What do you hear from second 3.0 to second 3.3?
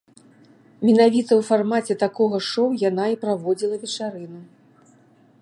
і